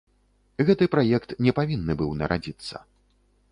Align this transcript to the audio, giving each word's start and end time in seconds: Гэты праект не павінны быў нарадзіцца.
Гэты 0.69 0.87
праект 0.95 1.35
не 1.47 1.53
павінны 1.61 1.97
быў 2.01 2.09
нарадзіцца. 2.25 2.75